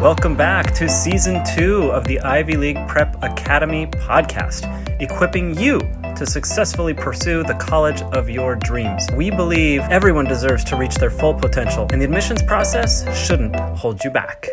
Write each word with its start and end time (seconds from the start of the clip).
Welcome 0.00 0.36
back 0.36 0.74
to 0.74 0.88
season 0.88 1.42
two 1.56 1.90
of 1.90 2.04
the 2.04 2.20
Ivy 2.20 2.56
League 2.56 2.78
Prep 2.86 3.20
Academy 3.20 3.88
podcast, 3.88 4.62
equipping 5.02 5.58
you 5.58 5.80
to 6.14 6.24
successfully 6.24 6.94
pursue 6.94 7.42
the 7.42 7.54
college 7.54 8.02
of 8.02 8.30
your 8.30 8.54
dreams. 8.54 9.08
We 9.16 9.32
believe 9.32 9.80
everyone 9.90 10.26
deserves 10.26 10.62
to 10.66 10.76
reach 10.76 10.94
their 10.94 11.10
full 11.10 11.34
potential, 11.34 11.88
and 11.90 12.00
the 12.00 12.04
admissions 12.04 12.44
process 12.44 13.02
shouldn't 13.26 13.56
hold 13.56 14.04
you 14.04 14.10
back. 14.12 14.46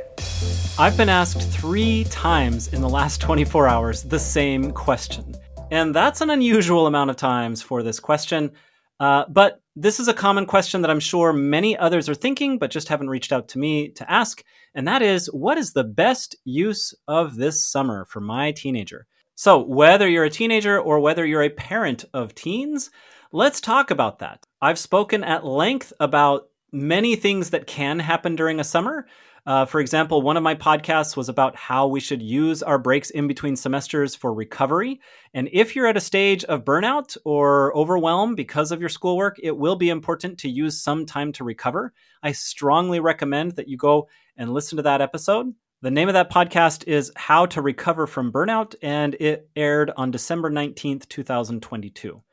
I've 0.80 0.98
been 0.98 1.10
asked 1.10 1.44
three 1.52 2.06
times 2.06 2.74
in 2.74 2.82
the 2.82 2.90
last 2.90 3.22
24 3.22 3.68
hours 3.68 4.02
the 4.02 4.18
same 4.18 4.72
question. 4.72 5.36
And 5.70 5.94
that's 5.94 6.22
an 6.22 6.32
unusual 6.32 6.88
amount 6.88 7.12
of 7.12 7.18
times 7.18 7.62
for 7.62 7.84
this 7.84 8.00
question. 8.00 8.52
Uh, 9.00 9.26
but 9.30 9.62
this 9.76 10.00
is 10.00 10.08
a 10.08 10.14
common 10.14 10.46
question 10.46 10.82
that 10.82 10.92
I'm 10.92 11.02
sure 11.02 11.34
many 11.34 11.78
others 11.78 12.08
are 12.08 12.16
thinking, 12.16 12.58
but 12.58 12.72
just 12.72 12.88
haven't 12.88 13.10
reached 13.10 13.34
out 13.34 13.50
to 13.50 13.60
me 13.60 13.90
to 13.90 14.10
ask. 14.10 14.42
And 14.74 14.88
that 14.88 15.02
is 15.02 15.28
what 15.28 15.58
is 15.58 15.74
the 15.74 15.84
best 15.84 16.36
use 16.46 16.94
of 17.08 17.36
this 17.36 17.62
summer 17.62 18.06
for 18.06 18.22
my 18.22 18.52
teenager? 18.52 19.06
So, 19.36 19.60
whether 19.60 20.08
you're 20.08 20.24
a 20.24 20.30
teenager 20.30 20.80
or 20.80 21.02
whether 21.02 21.26
you're 21.26 21.44
a 21.44 21.50
parent 21.50 22.06
of 22.14 22.34
teens, 22.34 22.90
let's 23.34 23.60
talk 23.60 23.92
about 23.92 24.20
that. 24.20 24.46
I've 24.62 24.80
spoken 24.80 25.26
at 25.26 25.46
length 25.46 25.92
about 26.00 26.48
many 26.72 27.18
things 27.18 27.50
that 27.50 27.68
can 27.68 28.00
happen 28.00 28.38
during 28.38 28.62
a 28.62 28.64
summer. 28.64 29.08
Uh, 29.46 29.64
for 29.64 29.80
example, 29.80 30.24
one 30.24 30.38
of 30.38 30.44
my 30.44 30.56
podcasts 30.56 31.16
was 31.16 31.30
about 31.30 31.56
how 31.56 31.86
we 31.86 32.00
should 32.00 32.22
use 32.22 32.64
our 32.64 32.80
breaks 32.80 33.12
in 33.12 33.28
between 33.28 33.56
semesters 33.56 34.16
for 34.16 34.34
recovery. 34.34 35.00
And 35.36 35.48
if 35.54 35.76
you're 35.76 35.86
at 35.86 35.98
a 35.98 36.02
stage 36.02 36.44
of 36.46 36.66
burnout 36.66 37.16
or 37.26 37.76
overwhelm 37.78 38.34
because 38.34 38.72
of 38.72 38.80
your 38.80 38.90
schoolwork, 38.90 39.38
it 39.44 39.56
will 39.56 39.76
be 39.76 39.90
important 39.90 40.40
to 40.40 40.50
use 40.50 40.82
some 40.82 41.06
time 41.06 41.32
to 41.34 41.44
recover. 41.44 41.94
I 42.24 42.32
strongly 42.32 43.00
recommend 43.00 43.52
that 43.54 43.68
you 43.68 43.78
go 43.78 44.08
and 44.36 44.52
listen 44.52 44.78
to 44.78 44.84
that 44.84 45.02
episode. 45.02 45.54
The 45.82 45.92
name 45.92 46.08
of 46.08 46.14
that 46.16 46.32
podcast 46.32 46.88
is 46.88 47.12
How 47.16 47.46
to 47.48 47.62
Recover 47.62 48.08
from 48.08 48.32
Burnout, 48.32 48.74
and 48.82 49.14
it 49.20 49.50
aired 49.56 49.92
on 49.96 50.10
December 50.10 50.50
19th, 50.50 51.08
2022. 51.08 52.24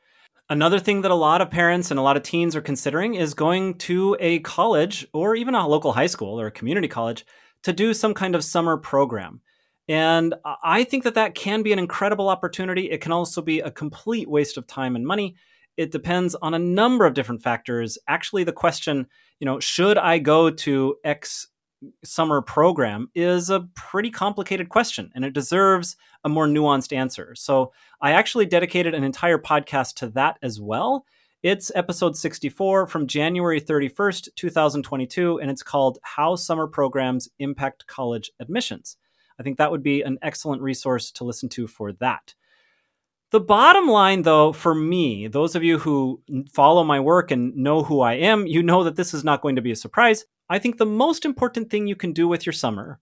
Another 0.49 0.77
thing 0.77 1.01
that 1.01 1.11
a 1.11 1.15
lot 1.15 1.41
of 1.41 1.49
parents 1.49 1.89
and 1.89 1.99
a 1.99 2.03
lot 2.03 2.17
of 2.17 2.23
teens 2.23 2.55
are 2.55 2.61
considering 2.61 3.15
is 3.15 3.33
going 3.33 3.77
to 3.79 4.17
a 4.19 4.39
college 4.39 5.07
or 5.13 5.35
even 5.35 5.55
a 5.55 5.67
local 5.67 5.93
high 5.93 6.07
school 6.07 6.39
or 6.39 6.47
a 6.47 6.51
community 6.51 6.87
college 6.87 7.25
to 7.63 7.71
do 7.71 7.93
some 7.93 8.13
kind 8.13 8.35
of 8.35 8.43
summer 8.43 8.77
program. 8.77 9.41
And 9.87 10.35
I 10.63 10.83
think 10.83 11.05
that 11.05 11.15
that 11.15 11.35
can 11.35 11.63
be 11.63 11.73
an 11.73 11.79
incredible 11.79 12.29
opportunity. 12.29 12.91
It 12.91 13.01
can 13.01 13.11
also 13.11 13.41
be 13.41 13.59
a 13.59 13.71
complete 13.71 14.29
waste 14.29 14.57
of 14.57 14.67
time 14.67 14.95
and 14.95 15.05
money. 15.05 15.35
It 15.75 15.91
depends 15.91 16.35
on 16.35 16.53
a 16.53 16.59
number 16.59 17.05
of 17.05 17.13
different 17.13 17.41
factors. 17.41 17.97
Actually, 18.07 18.43
the 18.43 18.53
question, 18.53 19.07
you 19.39 19.45
know, 19.45 19.59
should 19.59 19.97
I 19.97 20.19
go 20.19 20.49
to 20.49 20.95
X 21.03 21.47
summer 22.03 22.41
program 22.41 23.09
is 23.15 23.49
a 23.49 23.67
pretty 23.75 24.09
complicated 24.09 24.69
question 24.69 25.11
and 25.15 25.25
it 25.25 25.33
deserves 25.33 25.95
a 26.23 26.29
more 26.29 26.47
nuanced 26.47 26.95
answer. 26.95 27.35
So 27.35 27.71
I 28.01 28.11
actually 28.11 28.45
dedicated 28.45 28.93
an 28.93 29.03
entire 29.03 29.37
podcast 29.37 29.95
to 29.95 30.07
that 30.09 30.37
as 30.41 30.59
well. 30.59 31.05
It's 31.43 31.71
episode 31.75 32.15
64 32.15 32.87
from 32.87 33.05
January 33.05 33.59
31st, 33.59 34.29
2022, 34.35 35.39
and 35.39 35.51
it's 35.51 35.63
called 35.63 35.99
How 36.01 36.35
Summer 36.35 36.67
Programs 36.67 37.27
Impact 37.39 37.85
College 37.85 38.31
Admissions. 38.39 38.95
I 39.37 39.43
think 39.43 39.57
that 39.57 39.71
would 39.71 39.83
be 39.83 40.03
an 40.03 40.17
excellent 40.21 40.61
resource 40.61 41.11
to 41.11 41.25
listen 41.25 41.49
to 41.49 41.67
for 41.67 41.91
that. 41.93 42.33
The 43.31 43.39
bottom 43.39 43.87
line, 43.87 44.21
though, 44.21 44.53
for 44.53 44.75
me, 44.75 45.27
those 45.27 45.55
of 45.55 45.63
you 45.63 45.79
who 45.79 46.21
follow 46.53 46.83
my 46.83 46.99
work 46.99 47.31
and 47.31 47.55
know 47.55 47.83
who 47.83 47.99
I 47.99 48.13
am, 48.13 48.45
you 48.45 48.61
know 48.61 48.83
that 48.83 48.95
this 48.95 49.13
is 49.13 49.23
not 49.23 49.41
going 49.41 49.55
to 49.55 49.61
be 49.61 49.71
a 49.71 49.75
surprise. 49.75 50.23
I 50.53 50.59
think 50.59 50.77
the 50.77 50.85
most 50.85 51.25
important 51.25 51.71
thing 51.71 51.87
you 51.87 51.95
can 51.95 52.13
do 52.13 52.27
with 52.27 52.45
your 52.45 52.53
summer, 52.53 52.99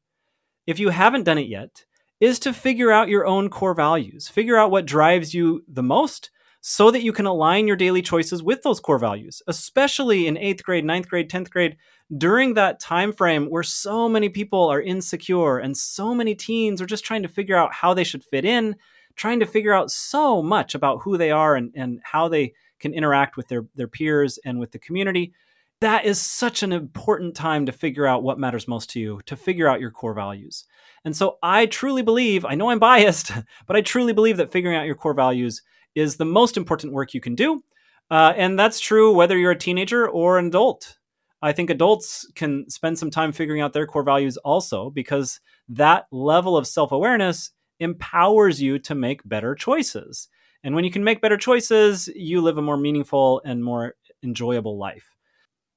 if 0.65 0.79
you 0.79 0.87
haven't 0.87 1.25
done 1.25 1.37
it 1.37 1.49
yet, 1.49 1.83
is 2.21 2.39
to 2.39 2.53
figure 2.53 2.91
out 2.91 3.09
your 3.09 3.27
own 3.27 3.49
core 3.49 3.73
values. 3.73 4.29
Figure 4.29 4.55
out 4.55 4.71
what 4.71 4.85
drives 4.85 5.33
you 5.33 5.61
the 5.67 5.83
most 5.83 6.31
so 6.61 6.91
that 6.91 7.03
you 7.03 7.11
can 7.11 7.25
align 7.25 7.67
your 7.67 7.75
daily 7.75 8.01
choices 8.01 8.41
with 8.41 8.63
those 8.63 8.79
core 8.79 8.97
values, 8.97 9.41
especially 9.47 10.27
in 10.27 10.35
8th 10.35 10.63
grade, 10.63 10.85
ninth 10.85 11.09
grade, 11.09 11.29
10th 11.29 11.49
grade, 11.49 11.75
during 12.17 12.53
that 12.53 12.79
time 12.79 13.11
frame 13.11 13.47
where 13.47 13.63
so 13.63 14.07
many 14.07 14.29
people 14.29 14.69
are 14.69 14.81
insecure 14.81 15.57
and 15.57 15.75
so 15.75 16.15
many 16.15 16.33
teens 16.33 16.81
are 16.81 16.85
just 16.85 17.03
trying 17.03 17.23
to 17.23 17.27
figure 17.27 17.57
out 17.57 17.73
how 17.73 17.93
they 17.93 18.05
should 18.05 18.23
fit 18.23 18.45
in, 18.45 18.77
trying 19.17 19.41
to 19.41 19.45
figure 19.45 19.73
out 19.73 19.91
so 19.91 20.41
much 20.41 20.73
about 20.73 21.01
who 21.01 21.17
they 21.17 21.31
are 21.31 21.57
and, 21.57 21.73
and 21.75 21.99
how 22.01 22.29
they 22.29 22.53
can 22.79 22.93
interact 22.93 23.35
with 23.35 23.49
their, 23.49 23.65
their 23.75 23.89
peers 23.89 24.39
and 24.45 24.57
with 24.57 24.71
the 24.71 24.79
community 24.79 25.33
that 25.81 26.05
is 26.05 26.21
such 26.21 26.63
an 26.63 26.71
important 26.71 27.35
time 27.35 27.65
to 27.65 27.71
figure 27.71 28.05
out 28.05 28.23
what 28.23 28.39
matters 28.39 28.67
most 28.67 28.91
to 28.91 28.99
you, 28.99 29.19
to 29.25 29.35
figure 29.35 29.67
out 29.67 29.81
your 29.81 29.91
core 29.91 30.13
values. 30.13 30.63
And 31.03 31.15
so 31.15 31.37
I 31.41 31.65
truly 31.65 32.03
believe, 32.03 32.45
I 32.45 32.55
know 32.55 32.69
I'm 32.69 32.79
biased, 32.79 33.31
but 33.67 33.75
I 33.75 33.81
truly 33.81 34.13
believe 34.13 34.37
that 34.37 34.51
figuring 34.51 34.77
out 34.77 34.85
your 34.85 34.95
core 34.95 35.15
values 35.15 35.63
is 35.95 36.15
the 36.15 36.25
most 36.25 36.55
important 36.55 36.93
work 36.93 37.13
you 37.13 37.19
can 37.19 37.35
do. 37.35 37.63
Uh, 38.09 38.33
and 38.35 38.59
that's 38.59 38.79
true 38.79 39.11
whether 39.11 39.37
you're 39.37 39.51
a 39.51 39.57
teenager 39.57 40.07
or 40.07 40.37
an 40.37 40.47
adult. 40.47 40.97
I 41.41 41.51
think 41.51 41.71
adults 41.71 42.29
can 42.35 42.69
spend 42.69 42.99
some 42.99 43.09
time 43.09 43.31
figuring 43.31 43.61
out 43.61 43.73
their 43.73 43.87
core 43.87 44.03
values 44.03 44.37
also 44.37 44.91
because 44.91 45.39
that 45.69 46.05
level 46.11 46.55
of 46.55 46.67
self 46.67 46.91
awareness 46.91 47.51
empowers 47.79 48.61
you 48.61 48.77
to 48.79 48.93
make 48.93 49.27
better 49.27 49.55
choices. 49.55 50.27
And 50.63 50.75
when 50.75 50.83
you 50.83 50.91
can 50.91 51.03
make 51.03 51.21
better 51.21 51.37
choices, 51.37 52.07
you 52.15 52.41
live 52.41 52.59
a 52.59 52.61
more 52.61 52.77
meaningful 52.77 53.41
and 53.43 53.63
more 53.63 53.95
enjoyable 54.23 54.77
life. 54.77 55.10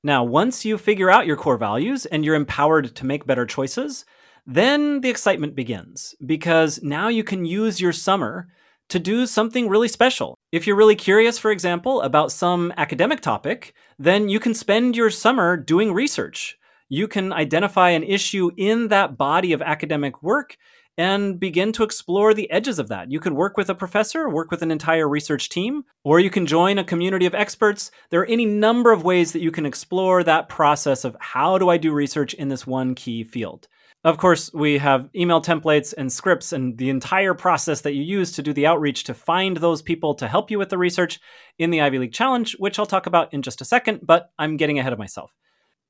Now, 0.07 0.23
once 0.23 0.67
you 0.67 0.77
figure 0.77 1.11
out 1.11 1.27
your 1.27 1.39
core 1.39 1.57
values 1.57 2.05
and 2.05 2.27
you're 2.27 2.35
empowered 2.35 2.95
to 2.95 3.07
make 3.07 3.27
better 3.27 3.47
choices, 3.47 4.05
then 4.47 5.01
the 5.01 5.09
excitement 5.09 5.57
begins 5.57 6.15
because 6.27 6.83
now 6.83 7.09
you 7.09 7.25
can 7.25 7.47
use 7.47 7.81
your 7.81 7.93
summer 7.93 8.49
to 8.91 8.99
do 8.99 9.27
something 9.27 9.67
really 9.67 9.89
special. 9.89 10.37
If 10.53 10.67
you're 10.67 10.77
really 10.77 10.95
curious, 10.95 11.39
for 11.39 11.51
example, 11.51 12.03
about 12.03 12.33
some 12.33 12.71
academic 12.77 13.23
topic, 13.23 13.73
then 13.99 14.29
you 14.29 14.39
can 14.39 14.53
spend 14.53 14.95
your 14.95 15.09
summer 15.09 15.57
doing 15.57 15.95
research. 15.95 16.59
You 16.91 17.09
can 17.09 17.33
identify 17.33 17.89
an 17.89 18.03
issue 18.03 18.51
in 18.59 18.89
that 18.89 19.17
body 19.17 19.55
of 19.55 19.63
academic 19.63 20.23
work 20.23 20.59
and 20.97 21.41
begin 21.41 21.73
to 21.73 21.83
explore 21.83 22.35
the 22.35 22.51
edges 22.51 22.79
of 22.79 22.89
that. 22.89 23.11
You 23.11 23.21
could 23.21 23.33
work 23.33 23.57
with 23.57 23.69
a 23.69 23.75
professor, 23.75 24.29
work 24.29 24.51
with 24.51 24.63
an 24.63 24.71
entire 24.71 25.09
research 25.09 25.49
team, 25.49 25.85
or 26.05 26.21
you 26.21 26.31
can 26.31 26.47
join 26.47 26.79
a 26.79 26.85
community 26.85 27.27
of 27.27 27.35
experts. 27.35 27.91
There 28.11 28.21
are 28.21 28.27
any 28.27 28.47
number 28.47 28.93
of 28.93 29.05
ways 29.05 29.33
that 29.33 29.43
you 29.43 29.51
can 29.51 29.67
explore 29.67 30.23
that 30.23 30.49
process 30.49 31.05
of 31.05 31.17
how 31.19 31.59
do 31.59 31.69
I 31.69 31.77
do 31.77 31.93
research 31.93 32.35
in 32.35 32.49
this 32.49 32.67
one 32.67 32.95
key 32.95 33.25
field. 33.25 33.69
Of 34.05 34.19
course, 34.19 34.53
we 34.53 34.77
have 34.79 35.09
email 35.17 35.41
templates 35.41 35.95
and 35.97 36.13
scripts 36.13 36.53
and 36.53 36.77
the 36.77 36.91
entire 36.91 37.33
process 37.33 37.81
that 37.81 37.95
you 37.95 38.03
use 38.03 38.33
to 38.33 38.43
do 38.43 38.53
the 38.53 38.67
outreach 38.67 39.05
to 39.05 39.15
find 39.15 39.57
those 39.57 39.81
people 39.81 40.15
to 40.17 40.29
help 40.29 40.51
you 40.51 40.59
with 40.59 40.69
the 40.69 40.77
research 40.77 41.19
in 41.59 41.71
the 41.71 41.81
Ivy 41.81 41.99
League 41.99 42.13
Challenge, 42.13 42.55
which 42.59 42.79
I'll 42.79 42.85
talk 42.85 43.07
about 43.07 43.33
in 43.33 43.41
just 43.41 43.63
a 43.63 43.65
second, 43.65 44.01
but 44.03 44.31
I'm 44.39 44.59
getting 44.59 44.79
ahead 44.79 44.93
of 44.93 44.99
myself. 44.99 45.35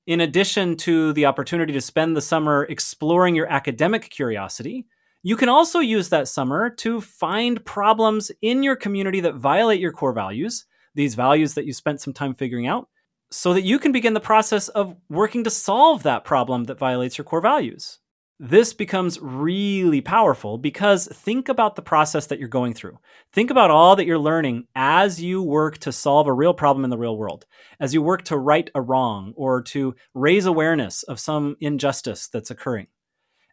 In 0.06 0.20
addition 0.20 0.76
to 0.78 1.12
the 1.14 1.26
opportunity 1.26 1.72
to 1.72 1.81
spend 1.81 2.16
the 2.16 2.20
summer 2.20 2.64
exploring 2.64 3.34
your 3.34 3.50
academic 3.50 4.10
curiosity, 4.10 4.87
you 5.26 5.36
can 5.36 5.48
also 5.48 5.78
use 5.78 6.10
that 6.10 6.28
summer 6.28 6.68
to 6.68 7.00
find 7.00 7.64
problems 7.64 8.30
in 8.42 8.62
your 8.62 8.76
community 8.76 9.20
that 9.20 9.36
violate 9.36 9.80
your 9.80 9.90
core 9.90 10.12
values, 10.12 10.66
these 10.94 11.14
values 11.14 11.54
that 11.54 11.64
you 11.64 11.72
spent 11.72 12.02
some 12.02 12.12
time 12.12 12.34
figuring 12.34 12.66
out, 12.66 12.88
so 13.30 13.54
that 13.54 13.62
you 13.62 13.78
can 13.78 13.90
begin 13.90 14.12
the 14.12 14.20
process 14.20 14.68
of 14.68 14.94
working 15.08 15.42
to 15.42 15.48
solve 15.48 16.02
that 16.02 16.26
problem 16.26 16.64
that 16.64 16.78
violates 16.78 17.16
your 17.16 17.24
core 17.24 17.40
values. 17.40 18.00
This 18.38 18.74
becomes 18.74 19.18
really 19.18 20.02
powerful 20.02 20.58
because 20.58 21.08
think 21.10 21.48
about 21.48 21.76
the 21.76 21.80
process 21.82 22.26
that 22.26 22.38
you're 22.38 22.48
going 22.48 22.74
through. 22.74 22.98
Think 23.32 23.50
about 23.50 23.70
all 23.70 23.96
that 23.96 24.04
you're 24.04 24.18
learning 24.18 24.66
as 24.74 25.22
you 25.22 25.40
work 25.40 25.78
to 25.78 25.92
solve 25.92 26.26
a 26.26 26.34
real 26.34 26.52
problem 26.52 26.84
in 26.84 26.90
the 26.90 26.99
real 26.99 27.16
world, 27.16 27.46
as 27.81 27.94
you 27.94 28.02
work 28.02 28.25
to 28.25 28.37
right 28.37 28.69
a 28.75 28.82
wrong 28.82 29.32
or 29.37 29.62
to 29.62 29.94
raise 30.12 30.44
awareness 30.44 31.02
of 31.04 31.19
some 31.19 31.56
injustice 31.60 32.28
that's 32.28 32.50
occurring. 32.50 32.88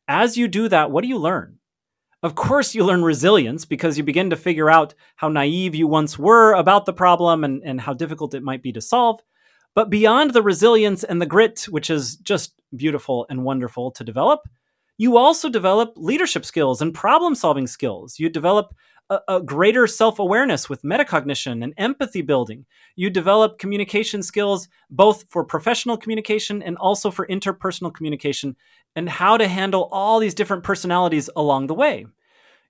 As 0.05 0.35
you 0.35 0.49
do 0.49 0.67
that, 0.67 0.91
what 0.91 1.03
do 1.03 1.07
you 1.07 1.17
learn? 1.17 1.59
Of 2.23 2.35
course, 2.35 2.75
you 2.75 2.85
learn 2.85 3.03
resilience 3.03 3.65
because 3.65 3.97
you 3.97 4.03
begin 4.03 4.29
to 4.29 4.35
figure 4.35 4.69
out 4.69 4.93
how 5.15 5.27
naive 5.27 5.73
you 5.73 5.87
once 5.87 6.19
were 6.19 6.53
about 6.53 6.85
the 6.85 6.93
problem 6.93 7.43
and, 7.43 7.63
and 7.65 7.81
how 7.81 7.93
difficult 7.93 8.35
it 8.35 8.43
might 8.43 8.61
be 8.61 8.71
to 8.73 8.81
solve. 8.81 9.19
But 9.73 9.89
beyond 9.89 10.33
the 10.33 10.43
resilience 10.43 11.03
and 11.03 11.21
the 11.21 11.25
grit, 11.25 11.65
which 11.69 11.89
is 11.89 12.17
just 12.17 12.53
beautiful 12.75 13.25
and 13.29 13.43
wonderful 13.43 13.89
to 13.91 14.03
develop, 14.03 14.41
you 14.97 15.17
also 15.17 15.49
develop 15.49 15.93
leadership 15.95 16.45
skills 16.45 16.79
and 16.79 16.93
problem 16.93 17.33
solving 17.33 17.65
skills. 17.65 18.19
You 18.19 18.29
develop 18.29 18.75
a, 19.11 19.19
a 19.27 19.41
greater 19.41 19.85
self 19.85 20.17
awareness 20.17 20.69
with 20.69 20.81
metacognition 20.83 21.63
and 21.63 21.73
empathy 21.77 22.21
building. 22.21 22.65
You 22.95 23.09
develop 23.09 23.59
communication 23.59 24.23
skills 24.23 24.69
both 24.89 25.25
for 25.29 25.43
professional 25.43 25.97
communication 25.97 26.63
and 26.63 26.77
also 26.77 27.11
for 27.11 27.27
interpersonal 27.27 27.93
communication 27.93 28.55
and 28.95 29.09
how 29.09 29.37
to 29.37 29.47
handle 29.47 29.89
all 29.91 30.19
these 30.19 30.33
different 30.33 30.63
personalities 30.63 31.29
along 31.35 31.67
the 31.67 31.73
way. 31.73 32.05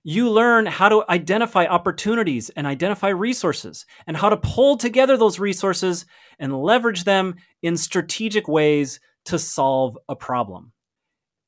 You 0.04 0.30
learn 0.30 0.66
how 0.66 0.88
to 0.88 1.04
identify 1.08 1.66
opportunities 1.66 2.50
and 2.50 2.66
identify 2.66 3.08
resources 3.08 3.86
and 4.08 4.16
how 4.16 4.28
to 4.28 4.36
pull 4.36 4.76
together 4.76 5.16
those 5.16 5.38
resources 5.38 6.06
and 6.40 6.60
leverage 6.60 7.04
them 7.04 7.36
in 7.62 7.76
strategic 7.76 8.48
ways 8.48 8.98
to 9.26 9.38
solve 9.38 9.96
a 10.08 10.16
problem. 10.16 10.72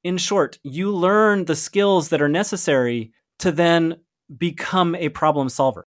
In 0.04 0.18
short, 0.18 0.60
you 0.62 0.94
learn 0.94 1.46
the 1.46 1.56
skills 1.56 2.10
that 2.10 2.22
are 2.22 2.28
necessary 2.28 3.12
to 3.40 3.50
then 3.50 3.96
become 4.36 4.94
a 4.94 5.08
problem 5.10 5.48
solver. 5.48 5.86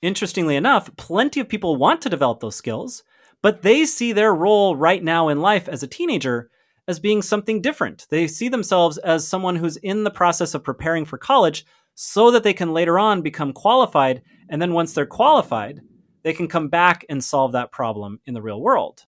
Interestingly 0.00 0.56
enough, 0.56 0.94
plenty 0.96 1.40
of 1.40 1.48
people 1.48 1.76
want 1.76 2.02
to 2.02 2.10
develop 2.10 2.40
those 2.40 2.56
skills, 2.56 3.04
but 3.40 3.62
they 3.62 3.84
see 3.84 4.12
their 4.12 4.34
role 4.34 4.76
right 4.76 5.02
now 5.02 5.28
in 5.28 5.40
life 5.40 5.68
as 5.68 5.82
a 5.82 5.88
teenager 5.88 6.50
as 6.88 6.98
being 6.98 7.22
something 7.22 7.60
different. 7.60 8.06
They 8.10 8.26
see 8.26 8.48
themselves 8.48 8.98
as 8.98 9.26
someone 9.26 9.56
who's 9.56 9.76
in 9.76 10.04
the 10.04 10.10
process 10.10 10.54
of 10.54 10.64
preparing 10.64 11.04
for 11.04 11.18
college 11.18 11.64
so 11.94 12.30
that 12.30 12.42
they 12.42 12.52
can 12.52 12.72
later 12.72 12.98
on 12.98 13.22
become 13.22 13.52
qualified. 13.52 14.22
And 14.48 14.60
then 14.60 14.72
once 14.72 14.92
they're 14.92 15.06
qualified, 15.06 15.80
they 16.22 16.32
can 16.32 16.48
come 16.48 16.68
back 16.68 17.04
and 17.08 17.22
solve 17.22 17.52
that 17.52 17.72
problem 17.72 18.20
in 18.26 18.34
the 18.34 18.42
real 18.42 18.60
world. 18.60 19.04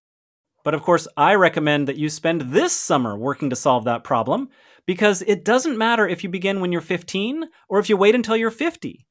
But 0.65 0.73
of 0.73 0.81
course, 0.81 1.07
I 1.15 1.35
recommend 1.35 1.87
that 1.87 1.95
you 1.95 2.09
spend 2.09 2.41
this 2.41 2.73
summer 2.73 3.15
working 3.15 3.51
to 3.51 3.55
solve 3.55 3.85
that 3.85 4.03
problem 4.03 4.49
because 4.87 5.21
it 5.21 5.45
doesn't 5.45 5.77
matter 5.77 6.07
if 6.07 6.23
you 6.23 6.29
begin 6.29 6.59
when 6.59 6.71
you're 6.71 6.81
15 6.81 7.43
or 7.69 7.77
if 7.77 7.87
you 7.87 7.95
wait 7.95 8.15
until 8.15 8.35
you're 8.35 8.49
50. 8.49 9.05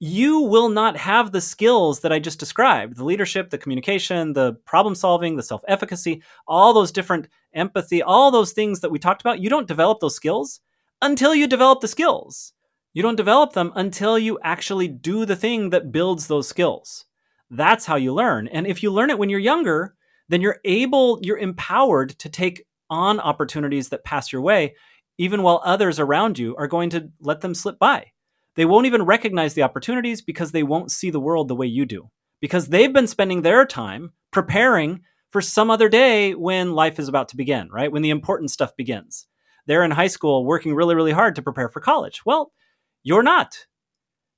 You 0.00 0.40
will 0.40 0.68
not 0.68 0.96
have 0.96 1.30
the 1.30 1.40
skills 1.40 2.00
that 2.00 2.12
I 2.12 2.18
just 2.18 2.40
described 2.40 2.96
the 2.96 3.04
leadership, 3.04 3.50
the 3.50 3.56
communication, 3.56 4.32
the 4.32 4.54
problem 4.66 4.96
solving, 4.96 5.36
the 5.36 5.44
self 5.44 5.62
efficacy, 5.68 6.22
all 6.48 6.74
those 6.74 6.90
different 6.90 7.28
empathy, 7.54 8.02
all 8.02 8.32
those 8.32 8.52
things 8.52 8.80
that 8.80 8.90
we 8.90 8.98
talked 8.98 9.22
about. 9.22 9.40
You 9.40 9.48
don't 9.48 9.68
develop 9.68 10.00
those 10.00 10.16
skills 10.16 10.60
until 11.00 11.36
you 11.36 11.46
develop 11.46 11.82
the 11.82 11.88
skills. 11.88 12.52
You 12.94 13.02
don't 13.02 13.16
develop 13.16 13.52
them 13.52 13.70
until 13.76 14.18
you 14.18 14.40
actually 14.42 14.88
do 14.88 15.24
the 15.24 15.36
thing 15.36 15.70
that 15.70 15.92
builds 15.92 16.26
those 16.26 16.48
skills. 16.48 17.06
That's 17.48 17.86
how 17.86 17.94
you 17.94 18.12
learn. 18.12 18.48
And 18.48 18.66
if 18.66 18.82
you 18.82 18.90
learn 18.90 19.10
it 19.10 19.18
when 19.18 19.30
you're 19.30 19.38
younger, 19.38 19.95
then 20.28 20.40
you're 20.40 20.58
able, 20.64 21.18
you're 21.22 21.38
empowered 21.38 22.10
to 22.18 22.28
take 22.28 22.64
on 22.90 23.20
opportunities 23.20 23.88
that 23.90 24.04
pass 24.04 24.32
your 24.32 24.42
way, 24.42 24.74
even 25.18 25.42
while 25.42 25.60
others 25.64 25.98
around 25.98 26.38
you 26.38 26.54
are 26.56 26.68
going 26.68 26.90
to 26.90 27.10
let 27.20 27.40
them 27.40 27.54
slip 27.54 27.78
by. 27.78 28.12
They 28.54 28.64
won't 28.64 28.86
even 28.86 29.02
recognize 29.02 29.54
the 29.54 29.62
opportunities 29.62 30.22
because 30.22 30.52
they 30.52 30.62
won't 30.62 30.90
see 30.90 31.10
the 31.10 31.20
world 31.20 31.48
the 31.48 31.56
way 31.56 31.66
you 31.66 31.84
do, 31.84 32.10
because 32.40 32.68
they've 32.68 32.92
been 32.92 33.06
spending 33.06 33.42
their 33.42 33.66
time 33.66 34.12
preparing 34.32 35.02
for 35.30 35.40
some 35.40 35.70
other 35.70 35.88
day 35.88 36.34
when 36.34 36.72
life 36.72 36.98
is 36.98 37.08
about 37.08 37.28
to 37.28 37.36
begin, 37.36 37.68
right? 37.70 37.92
When 37.92 38.02
the 38.02 38.10
important 38.10 38.50
stuff 38.50 38.76
begins. 38.76 39.26
They're 39.66 39.84
in 39.84 39.90
high 39.90 40.06
school 40.06 40.46
working 40.46 40.74
really, 40.74 40.94
really 40.94 41.12
hard 41.12 41.34
to 41.36 41.42
prepare 41.42 41.68
for 41.68 41.80
college. 41.80 42.22
Well, 42.24 42.52
you're 43.02 43.22
not. 43.22 43.66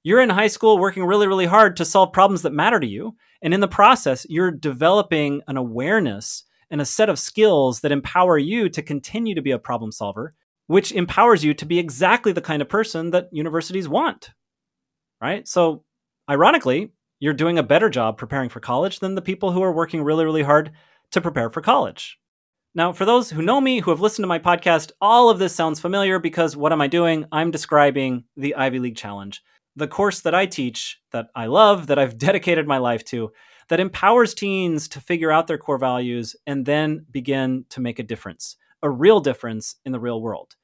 You're 0.02 0.20
in 0.20 0.30
high 0.30 0.46
school 0.48 0.78
working 0.78 1.04
really, 1.04 1.26
really 1.26 1.46
hard 1.46 1.76
to 1.76 1.84
solve 1.84 2.12
problems 2.12 2.42
that 2.42 2.52
matter 2.52 2.80
to 2.80 2.86
you. 2.86 3.16
And 3.42 3.54
in 3.54 3.60
the 3.60 3.68
process, 3.68 4.26
you're 4.28 4.50
developing 4.50 5.42
an 5.46 5.56
awareness 5.56 6.44
and 6.70 6.80
a 6.80 6.86
set 6.86 7.08
of 7.08 7.18
skills 7.18 7.80
that 7.80 7.92
empower 7.92 8.36
you 8.36 8.68
to 8.68 8.82
continue 8.82 9.34
to 9.34 9.42
be 9.42 9.52
a 9.52 9.58
problem 9.58 9.92
solver, 9.92 10.34
which 10.66 10.92
empowers 10.92 11.44
you 11.44 11.54
to 11.54 11.64
be 11.64 11.78
exactly 11.78 12.32
the 12.32 12.42
kind 12.42 12.60
of 12.60 12.68
person 12.68 13.10
that 13.10 13.28
universities 13.32 13.88
want. 13.88 14.30
Right? 15.20 15.46
So, 15.48 15.84
ironically, 16.28 16.92
you're 17.20 17.32
doing 17.32 17.58
a 17.58 17.62
better 17.62 17.88
job 17.88 18.18
preparing 18.18 18.48
for 18.48 18.60
college 18.60 19.00
than 19.00 19.14
the 19.14 19.22
people 19.22 19.50
who 19.50 19.62
are 19.62 19.72
working 19.72 20.02
really, 20.02 20.24
really 20.24 20.42
hard 20.42 20.72
to 21.10 21.20
prepare 21.20 21.50
for 21.50 21.60
college. 21.60 22.18
Now, 22.74 22.92
for 22.92 23.04
those 23.04 23.30
who 23.30 23.42
know 23.42 23.60
me, 23.60 23.80
who 23.80 23.90
have 23.90 24.00
listened 24.00 24.22
to 24.22 24.28
my 24.28 24.38
podcast, 24.38 24.92
all 25.00 25.30
of 25.30 25.38
this 25.38 25.54
sounds 25.54 25.80
familiar 25.80 26.18
because 26.18 26.56
what 26.56 26.72
am 26.72 26.80
I 26.80 26.86
doing? 26.86 27.24
I'm 27.32 27.50
describing 27.50 28.24
the 28.36 28.54
Ivy 28.54 28.78
League 28.78 28.96
Challenge 28.96 29.42
the 29.78 29.88
course 29.88 30.20
that 30.20 30.34
I 30.34 30.46
teach, 30.46 31.00
that 31.12 31.28
I 31.34 31.46
love, 31.46 31.86
that 31.86 31.98
I've 31.98 32.18
dedicated 32.28 32.66
my 32.66 32.78
life 32.78 33.04
to, 33.06 33.30
that 33.68 33.80
empowers 33.80 34.34
teens 34.34 34.88
to 34.88 35.00
figure 35.00 35.30
out 35.30 35.46
their 35.46 35.58
core 35.58 35.78
values 35.78 36.34
and 36.46 36.66
then 36.66 37.06
begin 37.10 37.64
to 37.70 37.80
make 37.80 37.98
a 37.98 38.02
difference, 38.02 38.56
a 38.82 38.90
real 38.90 39.20
difference 39.20 39.76
in 39.84 39.92
the 39.92 40.00
real 40.00 40.20
world. 40.20 40.56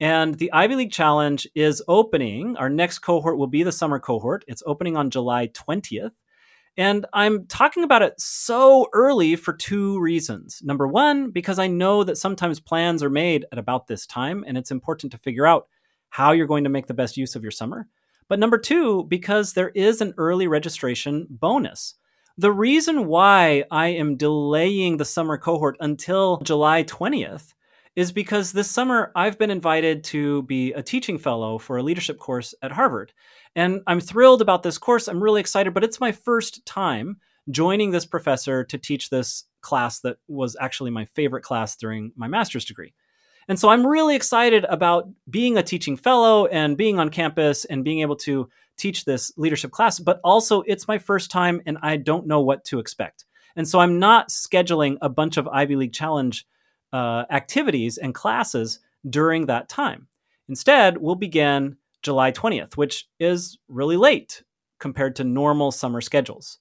And 0.00 0.34
the 0.34 0.52
Ivy 0.52 0.74
League 0.74 0.92
Challenge 0.92 1.46
is 1.54 1.82
opening. 1.88 2.56
Our 2.56 2.68
next 2.68 2.98
cohort 2.98 3.38
will 3.38 3.46
be 3.46 3.62
the 3.62 3.72
summer 3.72 3.98
cohort. 3.98 4.44
It's 4.46 4.62
opening 4.66 4.96
on 4.96 5.10
July 5.10 5.48
20th. 5.48 6.10
And 6.76 7.06
I'm 7.14 7.46
talking 7.46 7.84
about 7.84 8.02
it 8.02 8.20
so 8.20 8.88
early 8.92 9.36
for 9.36 9.54
two 9.54 9.98
reasons. 9.98 10.60
Number 10.62 10.86
one, 10.86 11.30
because 11.30 11.58
I 11.58 11.68
know 11.68 12.04
that 12.04 12.18
sometimes 12.18 12.60
plans 12.60 13.02
are 13.02 13.08
made 13.08 13.46
at 13.50 13.58
about 13.58 13.86
this 13.86 14.06
time, 14.06 14.44
and 14.46 14.58
it's 14.58 14.70
important 14.70 15.12
to 15.12 15.18
figure 15.18 15.46
out 15.46 15.68
how 16.10 16.32
you're 16.32 16.46
going 16.46 16.64
to 16.64 16.70
make 16.70 16.86
the 16.86 16.94
best 16.94 17.16
use 17.16 17.34
of 17.34 17.42
your 17.42 17.50
summer. 17.50 17.88
But 18.28 18.38
number 18.38 18.58
two, 18.58 19.04
because 19.04 19.52
there 19.52 19.70
is 19.70 20.00
an 20.00 20.14
early 20.18 20.48
registration 20.48 21.26
bonus. 21.30 21.94
The 22.38 22.52
reason 22.52 23.06
why 23.06 23.64
I 23.70 23.88
am 23.88 24.16
delaying 24.16 24.96
the 24.96 25.04
summer 25.04 25.38
cohort 25.38 25.76
until 25.80 26.38
July 26.38 26.84
20th 26.84 27.54
is 27.94 28.12
because 28.12 28.52
this 28.52 28.70
summer 28.70 29.10
I've 29.16 29.38
been 29.38 29.50
invited 29.50 30.04
to 30.04 30.42
be 30.42 30.72
a 30.74 30.82
teaching 30.82 31.18
fellow 31.18 31.56
for 31.56 31.78
a 31.78 31.82
leadership 31.82 32.18
course 32.18 32.54
at 32.60 32.72
Harvard. 32.72 33.12
And 33.54 33.80
I'm 33.86 34.00
thrilled 34.00 34.42
about 34.42 34.62
this 34.62 34.76
course. 34.76 35.08
I'm 35.08 35.22
really 35.22 35.40
excited, 35.40 35.72
but 35.72 35.82
it's 35.82 35.98
my 35.98 36.12
first 36.12 36.64
time 36.66 37.16
joining 37.50 37.90
this 37.90 38.04
professor 38.04 38.64
to 38.64 38.76
teach 38.76 39.08
this 39.08 39.44
class 39.62 40.00
that 40.00 40.18
was 40.28 40.56
actually 40.60 40.90
my 40.90 41.06
favorite 41.06 41.42
class 41.42 41.74
during 41.76 42.12
my 42.16 42.28
master's 42.28 42.66
degree. 42.66 42.92
And 43.48 43.58
so 43.58 43.68
I'm 43.68 43.86
really 43.86 44.16
excited 44.16 44.64
about 44.68 45.08
being 45.30 45.56
a 45.56 45.62
teaching 45.62 45.96
fellow 45.96 46.46
and 46.46 46.76
being 46.76 46.98
on 46.98 47.10
campus 47.10 47.64
and 47.64 47.84
being 47.84 48.00
able 48.00 48.16
to 48.16 48.48
teach 48.76 49.04
this 49.04 49.32
leadership 49.36 49.70
class, 49.70 49.98
but 49.98 50.20
also 50.24 50.62
it's 50.62 50.88
my 50.88 50.98
first 50.98 51.30
time 51.30 51.62
and 51.64 51.78
I 51.80 51.96
don't 51.96 52.26
know 52.26 52.40
what 52.40 52.64
to 52.66 52.78
expect. 52.78 53.24
And 53.54 53.66
so 53.66 53.78
I'm 53.78 53.98
not 53.98 54.28
scheduling 54.28 54.98
a 55.00 55.08
bunch 55.08 55.36
of 55.36 55.48
Ivy 55.48 55.76
League 55.76 55.92
Challenge 55.92 56.46
uh, 56.92 57.24
activities 57.30 57.98
and 57.98 58.14
classes 58.14 58.80
during 59.08 59.46
that 59.46 59.68
time. 59.68 60.08
Instead, 60.48 60.98
we'll 60.98 61.14
begin 61.14 61.76
July 62.02 62.32
20th, 62.32 62.76
which 62.76 63.08
is 63.18 63.58
really 63.68 63.96
late 63.96 64.42
compared 64.78 65.16
to 65.16 65.24
normal 65.24 65.72
summer 65.72 66.00
schedules. 66.00 66.58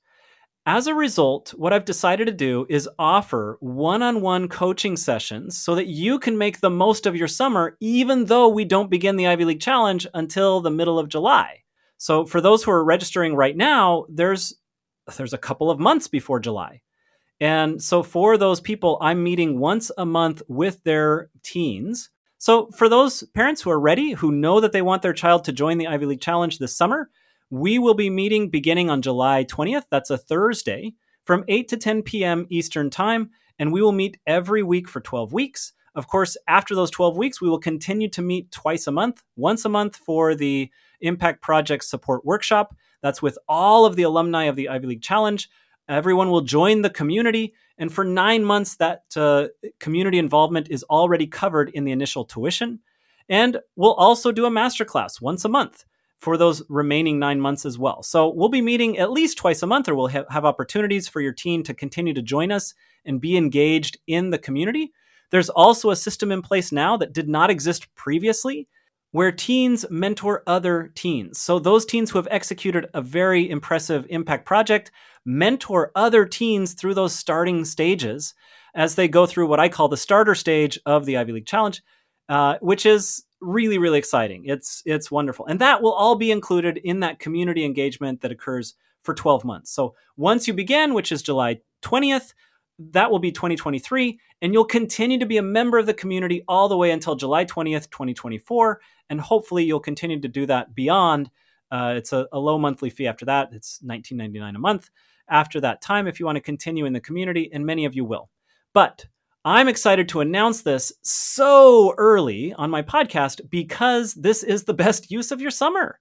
As 0.67 0.87
a 0.87 0.95
result, 0.95 1.51
what 1.51 1.73
I've 1.73 1.85
decided 1.85 2.25
to 2.25 2.33
do 2.33 2.65
is 2.69 2.89
offer 2.97 3.57
one 3.59 4.01
on 4.01 4.21
one 4.21 4.47
coaching 4.47 4.97
sessions 4.97 5.55
so 5.55 5.75
that 5.75 5.85
you 5.85 6.17
can 6.17 6.39
make 6.39 6.59
the 6.59 6.71
most 6.71 7.05
of 7.05 7.15
your 7.15 7.27
summer, 7.27 7.77
even 7.79 8.25
though 8.25 8.47
we 8.47 8.65
don't 8.65 8.89
begin 8.89 9.15
the 9.15 9.27
Ivy 9.27 9.45
League 9.45 9.59
Challenge 9.59 10.07
until 10.15 10.61
the 10.61 10.71
middle 10.71 10.97
of 10.97 11.07
July. 11.07 11.61
So, 11.97 12.25
for 12.25 12.41
those 12.41 12.63
who 12.63 12.71
are 12.71 12.83
registering 12.83 13.35
right 13.35 13.55
now, 13.55 14.05
there's, 14.09 14.55
there's 15.17 15.33
a 15.33 15.37
couple 15.37 15.69
of 15.69 15.79
months 15.79 16.07
before 16.07 16.39
July. 16.39 16.81
And 17.39 17.79
so, 17.81 18.01
for 18.01 18.35
those 18.35 18.59
people, 18.59 18.97
I'm 19.01 19.23
meeting 19.23 19.59
once 19.59 19.91
a 19.99 20.05
month 20.05 20.41
with 20.47 20.83
their 20.83 21.29
teens. 21.43 22.09
So, 22.39 22.71
for 22.71 22.89
those 22.89 23.21
parents 23.35 23.61
who 23.61 23.69
are 23.69 23.79
ready, 23.79 24.13
who 24.13 24.31
know 24.31 24.59
that 24.61 24.71
they 24.71 24.81
want 24.81 25.03
their 25.03 25.13
child 25.13 25.43
to 25.43 25.53
join 25.53 25.77
the 25.77 25.87
Ivy 25.87 26.07
League 26.07 26.21
Challenge 26.21 26.57
this 26.57 26.75
summer, 26.75 27.11
we 27.49 27.79
will 27.79 27.93
be 27.93 28.09
meeting 28.09 28.49
beginning 28.49 28.89
on 28.89 29.01
July 29.01 29.43
20th. 29.43 29.85
That's 29.89 30.09
a 30.09 30.17
Thursday 30.17 30.93
from 31.25 31.43
8 31.47 31.67
to 31.69 31.77
10 31.77 32.03
p.m. 32.03 32.47
Eastern 32.49 32.89
Time. 32.89 33.31
And 33.57 33.71
we 33.71 33.81
will 33.81 33.91
meet 33.91 34.17
every 34.27 34.63
week 34.63 34.87
for 34.89 34.99
12 34.99 35.31
weeks. 35.31 35.73
Of 35.95 36.07
course, 36.07 36.35
after 36.47 36.75
those 36.75 36.91
12 36.91 37.17
weeks, 37.17 37.41
we 37.41 37.49
will 37.49 37.59
continue 37.59 38.09
to 38.09 38.21
meet 38.21 38.51
twice 38.51 38.85
a 38.85 38.91
month, 38.91 39.23
once 39.37 39.63
a 39.63 39.69
month 39.69 39.95
for 39.95 40.35
the 40.35 40.69
Impact 40.99 41.41
Project 41.41 41.85
Support 41.85 42.25
Workshop. 42.25 42.75
That's 43.01 43.21
with 43.21 43.37
all 43.47 43.85
of 43.85 43.95
the 43.95 44.03
alumni 44.03 44.45
of 44.45 44.55
the 44.55 44.67
Ivy 44.67 44.87
League 44.87 45.01
Challenge. 45.01 45.49
Everyone 45.87 46.31
will 46.31 46.41
join 46.41 46.81
the 46.81 46.89
community. 46.89 47.53
And 47.77 47.93
for 47.93 48.03
nine 48.03 48.43
months, 48.43 48.75
that 48.77 49.03
uh, 49.15 49.47
community 49.79 50.17
involvement 50.17 50.69
is 50.69 50.83
already 50.83 51.27
covered 51.27 51.69
in 51.69 51.85
the 51.85 51.91
initial 51.91 52.25
tuition. 52.25 52.79
And 53.29 53.59
we'll 53.75 53.93
also 53.93 54.31
do 54.31 54.45
a 54.45 54.51
masterclass 54.51 55.21
once 55.21 55.45
a 55.45 55.49
month 55.49 55.85
for 56.19 56.37
those 56.37 56.63
remaining 56.69 57.19
nine 57.19 57.39
months 57.39 57.65
as 57.65 57.77
well. 57.77 58.01
So 58.03 58.29
we'll 58.33 58.49
be 58.49 58.61
meeting 58.61 58.97
at 58.97 59.11
least 59.11 59.37
twice 59.37 59.61
a 59.61 59.67
month, 59.67 59.87
or 59.87 59.95
we'll 59.95 60.07
ha- 60.07 60.25
have 60.29 60.45
opportunities 60.45 61.07
for 61.07 61.21
your 61.21 61.33
team 61.33 61.63
to 61.63 61.73
continue 61.73 62.13
to 62.13 62.21
join 62.21 62.51
us 62.51 62.73
and 63.05 63.21
be 63.21 63.37
engaged 63.37 63.97
in 64.07 64.29
the 64.29 64.37
community. 64.37 64.91
There's 65.31 65.49
also 65.49 65.89
a 65.89 65.95
system 65.95 66.31
in 66.31 66.41
place 66.41 66.71
now 66.71 66.97
that 66.97 67.13
did 67.13 67.27
not 67.27 67.49
exist 67.49 67.93
previously 67.95 68.67
where 69.11 69.31
teens 69.31 69.85
mentor 69.89 70.43
other 70.45 70.91
teens. 70.95 71.39
So 71.39 71.59
those 71.59 71.85
teens 71.85 72.11
who 72.11 72.17
have 72.17 72.27
executed 72.31 72.87
a 72.93 73.01
very 73.01 73.49
impressive 73.49 74.05
impact 74.09 74.45
project 74.45 74.91
mentor 75.25 75.91
other 75.95 76.25
teens 76.25 76.73
through 76.73 76.93
those 76.93 77.15
starting 77.15 77.65
stages 77.65 78.33
as 78.75 78.95
they 78.95 79.07
go 79.07 79.25
through 79.25 79.47
what 79.47 79.59
I 79.59 79.69
call 79.69 79.87
the 79.87 79.97
starter 79.97 80.35
stage 80.35 80.79
of 80.85 81.05
the 81.05 81.17
Ivy 81.17 81.31
League 81.31 81.45
Challenge, 81.45 81.81
uh, 82.29 82.57
which 82.61 82.85
is 82.85 83.23
really 83.45 83.77
really 83.77 83.99
exciting. 83.99 84.43
It's 84.45 84.81
it's 84.85 85.11
wonderful. 85.11 85.45
And 85.45 85.59
that 85.61 85.81
will 85.81 85.93
all 85.93 86.15
be 86.15 86.31
included 86.31 86.77
in 86.77 86.99
that 87.01 87.19
community 87.19 87.63
engagement 87.63 88.21
that 88.21 88.31
occurs 88.31 88.75
for 89.03 89.13
12 89.13 89.45
months. 89.45 89.71
So 89.71 89.95
once 90.17 90.47
you 90.47 90.53
begin 90.53 90.93
which 90.93 91.11
is 91.11 91.21
july 91.21 91.59
20th 91.83 92.33
that 92.77 93.09
will 93.09 93.19
be 93.19 93.31
2023 93.31 94.19
and 94.41 94.51
you'll 94.51 94.65
continue 94.65 95.17
to 95.19 95.25
be 95.25 95.37
a 95.37 95.41
member 95.41 95.77
of 95.77 95.85
the 95.85 95.93
community 95.93 96.43
all 96.47 96.67
the 96.67 96.75
way 96.75 96.91
until 96.91 97.15
july 97.15 97.45
20th 97.45 97.89
2024 97.89 98.81
and 99.09 99.21
hopefully 99.21 99.63
you'll 99.63 99.79
continue 99.79 100.19
to 100.19 100.27
do 100.27 100.45
that 100.45 100.73
beyond 100.73 101.29
uh, 101.71 101.93
it's 101.97 102.13
a, 102.13 102.27
a 102.31 102.39
low 102.39 102.57
monthly 102.57 102.89
fee 102.89 103.07
after 103.07 103.25
that. 103.25 103.49
It's 103.51 103.79
19.99 103.83 104.55
a 104.55 104.59
month 104.59 104.89
after 105.29 105.59
that 105.61 105.81
time 105.81 106.07
if 106.07 106.19
you 106.19 106.25
want 106.25 106.35
to 106.35 106.41
continue 106.41 106.85
in 106.85 106.93
the 106.93 106.99
community 106.99 107.49
and 107.51 107.65
many 107.65 107.85
of 107.85 107.95
you 107.95 108.05
will. 108.05 108.29
But 108.73 109.05
I'm 109.47 109.67
excited 109.67 110.09
to 110.09 110.21
announce 110.21 110.63
this 110.63 110.91
so 111.03 111.93
early 111.99 112.51
on 112.53 112.71
my 112.71 112.81
podcast 112.81 113.47
because 113.51 114.15
this 114.15 114.41
is 114.41 114.63
the 114.63 114.73
best 114.73 115.11
use 115.11 115.29
of 115.29 115.39
your 115.39 115.51
summer. 115.51 115.99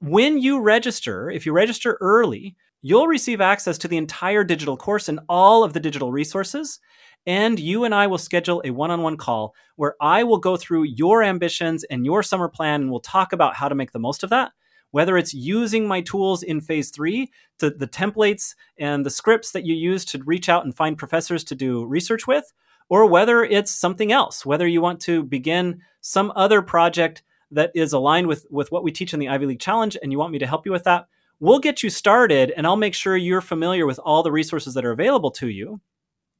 When 0.00 0.36
you 0.36 0.60
register, 0.60 1.30
if 1.30 1.46
you 1.46 1.52
register 1.52 1.96
early, 2.02 2.56
you'll 2.82 3.06
receive 3.06 3.40
access 3.40 3.78
to 3.78 3.88
the 3.88 3.96
entire 3.96 4.44
digital 4.44 4.76
course 4.76 5.08
and 5.08 5.18
all 5.30 5.64
of 5.64 5.72
the 5.72 5.80
digital 5.80 6.12
resources. 6.12 6.78
And 7.26 7.58
you 7.58 7.84
and 7.84 7.94
I 7.94 8.06
will 8.06 8.18
schedule 8.18 8.60
a 8.62 8.70
one 8.70 8.90
on 8.90 9.00
one 9.00 9.16
call 9.16 9.54
where 9.76 9.94
I 9.98 10.22
will 10.24 10.36
go 10.36 10.58
through 10.58 10.82
your 10.82 11.22
ambitions 11.22 11.84
and 11.84 12.04
your 12.04 12.22
summer 12.22 12.50
plan 12.50 12.82
and 12.82 12.90
we'll 12.90 13.00
talk 13.00 13.32
about 13.32 13.56
how 13.56 13.70
to 13.70 13.74
make 13.74 13.92
the 13.92 13.98
most 13.98 14.22
of 14.22 14.28
that 14.28 14.52
whether 14.90 15.16
it's 15.16 15.34
using 15.34 15.86
my 15.86 16.00
tools 16.00 16.42
in 16.42 16.60
phase 16.60 16.90
three, 16.90 17.30
to 17.58 17.70
the 17.70 17.86
templates 17.86 18.54
and 18.78 19.04
the 19.04 19.10
scripts 19.10 19.52
that 19.52 19.64
you 19.64 19.74
use 19.74 20.04
to 20.06 20.22
reach 20.24 20.48
out 20.48 20.64
and 20.64 20.74
find 20.74 20.96
professors 20.96 21.44
to 21.44 21.54
do 21.54 21.84
research 21.84 22.26
with, 22.26 22.52
or 22.88 23.06
whether 23.06 23.44
it's 23.44 23.70
something 23.70 24.12
else, 24.12 24.46
whether 24.46 24.66
you 24.66 24.80
want 24.80 25.00
to 25.00 25.22
begin 25.22 25.80
some 26.00 26.32
other 26.34 26.62
project 26.62 27.22
that 27.50 27.70
is 27.74 27.92
aligned 27.92 28.26
with, 28.26 28.46
with 28.50 28.70
what 28.72 28.82
we 28.82 28.92
teach 28.92 29.12
in 29.12 29.20
the 29.20 29.28
Ivy 29.28 29.46
League 29.46 29.60
Challenge 29.60 29.96
and 30.02 30.12
you 30.12 30.18
want 30.18 30.32
me 30.32 30.38
to 30.38 30.46
help 30.46 30.66
you 30.66 30.72
with 30.72 30.84
that, 30.84 31.06
we'll 31.40 31.58
get 31.58 31.82
you 31.82 31.90
started 31.90 32.52
and 32.56 32.66
I'll 32.66 32.76
make 32.76 32.94
sure 32.94 33.16
you're 33.16 33.40
familiar 33.40 33.86
with 33.86 33.98
all 33.98 34.22
the 34.22 34.32
resources 34.32 34.74
that 34.74 34.84
are 34.84 34.90
available 34.90 35.30
to 35.32 35.48
you 35.48 35.80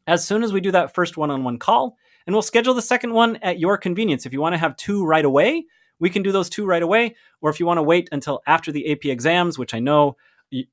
as 0.07 0.27
soon 0.27 0.43
as 0.43 0.53
we 0.53 0.61
do 0.61 0.71
that 0.73 0.95
first 0.95 1.17
one 1.17 1.31
on 1.31 1.45
one 1.45 1.59
call. 1.59 1.97
And 2.27 2.35
we'll 2.35 2.43
schedule 2.43 2.75
the 2.75 2.83
second 2.83 3.15
one 3.15 3.37
at 3.37 3.59
your 3.59 3.79
convenience. 3.79 4.27
If 4.27 4.35
you 4.35 4.41
want 4.41 4.53
to 4.53 4.59
have 4.59 4.77
two 4.77 5.05
right 5.05 5.25
away, 5.25 5.65
we 5.99 6.11
can 6.11 6.23
do 6.23 6.33
those 6.33 6.49
two 6.49 6.67
right 6.67 6.83
away. 6.83 7.15
Or 7.41 7.51
if 7.51 7.61
you 7.61 7.67
want 7.67 7.79
to 7.79 7.83
wait 7.83 8.09
until 8.13 8.41
after 8.47 8.73
the 8.73 8.91
AP 8.91 9.07
exams, 9.07 9.59
which 9.59 9.75
I 9.75 9.79
know 9.79 10.17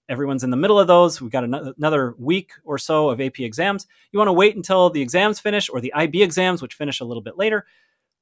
everyone's 0.08 0.44
in 0.44 0.52
the 0.52 0.58
middle 0.58 0.80
of 0.80 0.88
those, 0.88 1.22
we've 1.22 1.32
got 1.32 1.44
another 1.44 2.16
week 2.18 2.52
or 2.64 2.78
so 2.78 3.10
of 3.10 3.20
AP 3.20 3.40
exams. 3.40 3.88
You 4.12 4.20
want 4.20 4.30
to 4.30 4.34
wait 4.34 4.56
until 4.56 4.90
the 4.90 5.02
exams 5.02 5.40
finish 5.40 5.70
or 5.70 5.82
the 5.82 5.94
IB 5.94 6.24
exams, 6.24 6.62
which 6.62 6.76
finish 6.76 7.00
a 7.00 7.06
little 7.06 7.24
bit 7.24 7.38
later. 7.38 7.66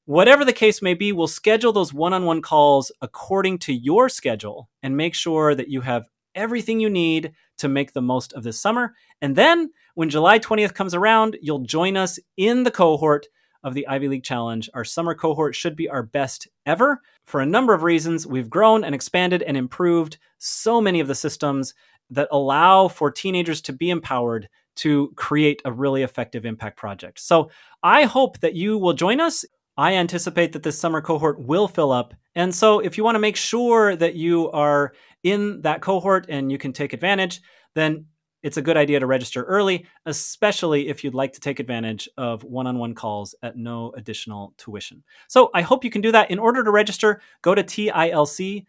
Whatever 0.06 0.44
the 0.44 0.52
case 0.52 0.82
may 0.82 0.96
be, 0.96 1.14
we'll 1.14 1.28
schedule 1.28 1.72
those 1.72 1.94
one 1.94 2.14
on 2.14 2.26
one 2.26 2.42
calls 2.42 2.92
according 3.02 3.60
to 3.60 3.74
your 3.74 4.10
schedule 4.10 4.70
and 4.82 4.98
make 4.98 5.16
sure 5.16 5.56
that 5.56 5.70
you 5.70 5.82
have 5.82 6.10
everything 6.36 6.80
you 6.80 6.90
need 6.90 7.32
to 7.58 7.70
make 7.70 7.94
the 7.94 8.02
most 8.02 8.34
of 8.34 8.44
this 8.44 8.60
summer. 8.60 8.96
And 9.22 9.36
then 9.36 9.72
when 9.96 10.10
July 10.10 10.40
20th 10.40 10.74
comes 10.74 10.94
around, 10.94 11.38
you'll 11.42 11.60
join 11.60 11.96
us 11.96 12.20
in 12.36 12.64
the 12.64 12.72
cohort 12.72 13.28
of 13.64 13.74
the 13.74 13.88
Ivy 13.88 14.08
League 14.08 14.24
Challenge. 14.24 14.70
Our 14.74 14.84
summer 14.84 15.16
cohort 15.16 15.56
should 15.56 15.76
be 15.76 15.90
our 15.90 16.04
best 16.04 16.48
ever. 16.66 17.02
For 17.26 17.42
a 17.42 17.46
number 17.46 17.74
of 17.74 17.84
reasons, 17.84 18.28
we've 18.28 18.50
grown 18.50 18.84
and 18.84 18.94
expanded 18.94 19.42
and 19.44 19.56
improved 19.56 20.18
so 20.38 20.82
many 20.82 21.00
of 21.00 21.08
the 21.08 21.16
systems 21.16 21.74
that 22.10 22.28
allow 22.32 22.88
for 22.88 23.10
teenagers 23.10 23.62
to 23.62 23.74
be 23.74 23.90
empowered 23.90 24.50
to 24.76 25.12
create 25.16 25.62
a 25.66 25.72
really 25.72 26.04
effective 26.04 26.46
impact 26.46 26.78
project. 26.78 27.20
So 27.20 27.50
I 27.82 28.04
hope 28.04 28.40
that 28.40 28.56
you 28.56 28.78
will 28.78 28.94
join 28.94 29.20
us. 29.20 29.46
I 29.78 29.94
anticipate 29.96 30.52
that 30.54 30.64
this 30.64 30.80
summer 30.80 31.02
cohort 31.02 31.40
will 31.40 31.68
fill 31.68 31.92
up. 31.92 32.14
And 32.36 32.54
so 32.54 32.80
if 32.80 32.98
you 32.98 33.04
want 33.04 33.16
to 33.16 33.20
make 33.20 33.36
sure 33.36 33.96
that 33.96 34.16
you 34.16 34.52
are 34.52 34.94
in 35.24 35.62
that 35.62 35.82
cohort 35.82 36.26
and 36.30 36.52
you 36.52 36.58
can 36.58 36.74
take 36.74 36.94
advantage, 36.94 37.42
then 37.76 38.06
it's 38.44 38.58
a 38.58 38.62
good 38.62 38.78
idea 38.78 39.00
to 39.00 39.08
register 39.08 39.44
early, 39.44 39.86
especially 40.06 40.90
if 40.90 41.04
you'd 41.04 41.16
like 41.16 41.34
to 41.34 41.40
take 41.40 41.60
advantage 41.60 42.10
of 42.18 42.44
one 42.44 42.68
on 42.68 42.78
one 42.78 42.94
calls 42.94 43.34
at 43.42 43.58
no 43.58 43.94
additional 43.96 44.54
tuition. 44.58 45.04
So 45.30 45.50
I 45.54 45.62
hope 45.62 45.84
you 45.84 45.90
can 45.90 46.02
do 46.02 46.12
that. 46.12 46.30
In 46.30 46.40
order 46.40 46.64
to 46.64 46.70
register, 46.70 47.22
go 47.42 47.56
to 47.56 47.64
tilc.to 47.64 48.68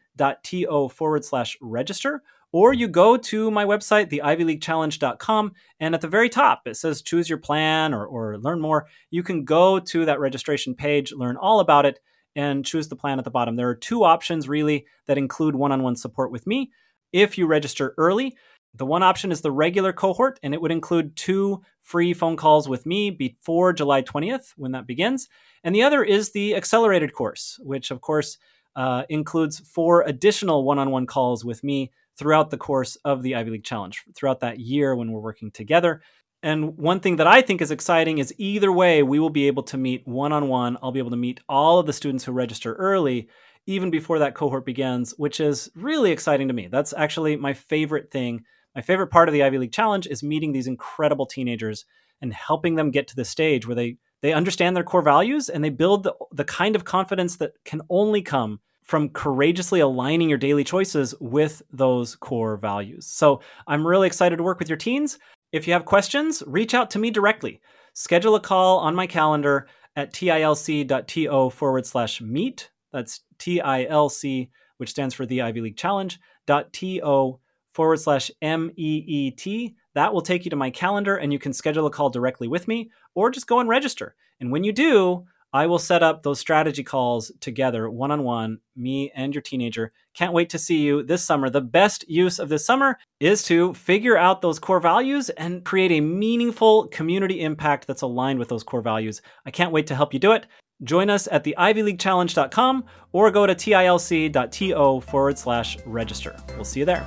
forward 0.88 1.24
slash 1.24 1.58
register, 1.60 2.22
or 2.52 2.72
you 2.72 2.86
go 2.86 3.16
to 3.16 3.50
my 3.50 3.64
website, 3.64 4.10
theivyleaguechallenge.com, 4.12 5.52
and 5.80 5.94
at 5.94 6.00
the 6.00 6.08
very 6.08 6.28
top 6.28 6.62
it 6.66 6.76
says 6.76 7.02
choose 7.02 7.28
your 7.28 7.38
plan 7.38 7.92
or, 7.92 8.06
or 8.06 8.38
learn 8.38 8.60
more. 8.60 8.86
You 9.10 9.24
can 9.24 9.44
go 9.44 9.80
to 9.80 10.04
that 10.04 10.20
registration 10.20 10.76
page, 10.76 11.12
learn 11.12 11.36
all 11.36 11.58
about 11.58 11.84
it, 11.84 11.98
and 12.36 12.64
choose 12.64 12.88
the 12.88 12.96
plan 12.96 13.18
at 13.18 13.24
the 13.24 13.30
bottom. 13.30 13.56
There 13.56 13.68
are 13.68 13.74
two 13.74 14.04
options 14.04 14.48
really 14.48 14.86
that 15.06 15.18
include 15.18 15.56
one 15.56 15.72
on 15.72 15.82
one 15.82 15.96
support 15.96 16.30
with 16.30 16.46
me. 16.46 16.70
If 17.12 17.38
you 17.38 17.46
register 17.46 17.94
early, 17.96 18.36
the 18.76 18.86
one 18.86 19.02
option 19.02 19.30
is 19.30 19.40
the 19.40 19.52
regular 19.52 19.92
cohort, 19.92 20.40
and 20.42 20.52
it 20.52 20.60
would 20.60 20.72
include 20.72 21.16
two 21.16 21.62
free 21.80 22.12
phone 22.12 22.36
calls 22.36 22.68
with 22.68 22.86
me 22.86 23.10
before 23.10 23.72
July 23.72 24.02
20th 24.02 24.52
when 24.56 24.72
that 24.72 24.86
begins. 24.86 25.28
And 25.62 25.74
the 25.74 25.82
other 25.82 26.02
is 26.02 26.32
the 26.32 26.56
accelerated 26.56 27.14
course, 27.14 27.58
which, 27.62 27.90
of 27.90 28.00
course, 28.00 28.38
uh, 28.74 29.04
includes 29.08 29.60
four 29.60 30.02
additional 30.02 30.64
one 30.64 30.78
on 30.78 30.90
one 30.90 31.06
calls 31.06 31.44
with 31.44 31.62
me 31.62 31.92
throughout 32.16 32.50
the 32.50 32.58
course 32.58 32.96
of 33.04 33.22
the 33.22 33.36
Ivy 33.36 33.52
League 33.52 33.64
Challenge, 33.64 34.02
throughout 34.14 34.40
that 34.40 34.58
year 34.58 34.96
when 34.96 35.12
we're 35.12 35.20
working 35.20 35.50
together. 35.50 36.02
And 36.42 36.76
one 36.76 37.00
thing 37.00 37.16
that 37.16 37.26
I 37.26 37.42
think 37.42 37.62
is 37.62 37.70
exciting 37.70 38.18
is 38.18 38.34
either 38.36 38.70
way, 38.70 39.02
we 39.02 39.18
will 39.18 39.30
be 39.30 39.46
able 39.46 39.62
to 39.64 39.78
meet 39.78 40.06
one 40.06 40.32
on 40.32 40.48
one. 40.48 40.76
I'll 40.82 40.92
be 40.92 40.98
able 40.98 41.10
to 41.10 41.16
meet 41.16 41.40
all 41.48 41.78
of 41.78 41.86
the 41.86 41.92
students 41.92 42.24
who 42.24 42.32
register 42.32 42.74
early, 42.74 43.28
even 43.66 43.90
before 43.90 44.18
that 44.18 44.34
cohort 44.34 44.66
begins, 44.66 45.12
which 45.16 45.40
is 45.40 45.70
really 45.74 46.10
exciting 46.10 46.48
to 46.48 46.54
me. 46.54 46.66
That's 46.66 46.92
actually 46.92 47.36
my 47.36 47.54
favorite 47.54 48.10
thing 48.10 48.44
my 48.74 48.82
favorite 48.82 49.08
part 49.08 49.28
of 49.28 49.32
the 49.32 49.42
Ivy 49.42 49.58
League 49.58 49.72
Challenge 49.72 50.06
is 50.06 50.22
meeting 50.22 50.52
these 50.52 50.66
incredible 50.66 51.26
teenagers 51.26 51.84
and 52.20 52.32
helping 52.32 52.74
them 52.74 52.90
get 52.90 53.08
to 53.08 53.16
the 53.16 53.24
stage 53.24 53.66
where 53.66 53.74
they 53.74 53.96
they 54.22 54.32
understand 54.32 54.74
their 54.74 54.84
core 54.84 55.02
values 55.02 55.50
and 55.50 55.62
they 55.62 55.68
build 55.68 56.02
the, 56.02 56.14
the 56.32 56.44
kind 56.44 56.74
of 56.74 56.86
confidence 56.86 57.36
that 57.36 57.52
can 57.66 57.82
only 57.90 58.22
come 58.22 58.58
from 58.82 59.10
courageously 59.10 59.80
aligning 59.80 60.30
your 60.30 60.38
daily 60.38 60.64
choices 60.64 61.14
with 61.20 61.60
those 61.70 62.16
core 62.16 62.56
values. 62.56 63.06
So 63.06 63.40
I'm 63.66 63.86
really 63.86 64.06
excited 64.06 64.36
to 64.36 64.42
work 64.42 64.58
with 64.58 64.68
your 64.68 64.78
teens. 64.78 65.18
If 65.52 65.66
you 65.66 65.74
have 65.74 65.84
questions, 65.84 66.42
reach 66.46 66.72
out 66.72 66.90
to 66.90 66.98
me 66.98 67.10
directly. 67.10 67.60
Schedule 67.92 68.34
a 68.34 68.40
call 68.40 68.78
on 68.78 68.94
my 68.94 69.06
calendar 69.06 69.68
at 69.94 70.12
tilc.to 70.12 71.50
forward 71.50 71.86
slash 71.86 72.20
meet. 72.22 72.70
That's 72.92 73.20
TILC, 73.38 74.48
which 74.78 74.90
stands 74.90 75.14
for 75.14 75.26
the 75.26 75.42
Ivy 75.42 75.60
League 75.60 75.76
Challenge, 75.76 76.18
.to 76.46 77.38
forward 77.74 77.98
slash 77.98 78.30
MEET. 78.40 79.74
That 79.94 80.14
will 80.14 80.22
take 80.22 80.44
you 80.44 80.50
to 80.50 80.56
my 80.56 80.70
calendar 80.70 81.16
and 81.16 81.32
you 81.32 81.38
can 81.38 81.52
schedule 81.52 81.86
a 81.86 81.90
call 81.90 82.08
directly 82.08 82.48
with 82.48 82.66
me 82.66 82.90
or 83.14 83.30
just 83.30 83.46
go 83.46 83.60
and 83.60 83.68
register. 83.68 84.14
And 84.40 84.50
when 84.50 84.64
you 84.64 84.72
do, 84.72 85.26
I 85.54 85.66
will 85.66 85.78
set 85.78 86.02
up 86.02 86.24
those 86.24 86.40
strategy 86.40 86.82
calls 86.82 87.30
together, 87.38 87.88
one 87.88 88.10
on 88.10 88.24
one, 88.24 88.58
me 88.74 89.12
and 89.14 89.32
your 89.32 89.40
teenager. 89.40 89.92
Can't 90.12 90.32
wait 90.32 90.50
to 90.50 90.58
see 90.58 90.78
you 90.78 91.04
this 91.04 91.24
summer. 91.24 91.48
The 91.48 91.60
best 91.60 92.08
use 92.08 92.40
of 92.40 92.48
this 92.48 92.66
summer 92.66 92.98
is 93.20 93.44
to 93.44 93.72
figure 93.74 94.16
out 94.16 94.42
those 94.42 94.58
core 94.58 94.80
values 94.80 95.30
and 95.30 95.64
create 95.64 95.92
a 95.92 96.00
meaningful 96.00 96.88
community 96.88 97.40
impact 97.40 97.86
that's 97.86 98.02
aligned 98.02 98.40
with 98.40 98.48
those 98.48 98.64
core 98.64 98.82
values. 98.82 99.22
I 99.46 99.52
can't 99.52 99.70
wait 99.70 99.86
to 99.86 99.94
help 99.94 100.12
you 100.12 100.18
do 100.18 100.32
it. 100.32 100.46
Join 100.82 101.08
us 101.08 101.28
at 101.30 101.44
the 101.44 101.54
ivyleaguechallenge.com 101.56 102.84
or 103.12 103.30
go 103.30 103.46
to 103.46 103.54
tilc.to 103.54 105.00
forward 105.02 105.38
slash 105.38 105.78
register. 105.86 106.34
We'll 106.56 106.64
see 106.64 106.80
you 106.80 106.86
there. 106.86 107.06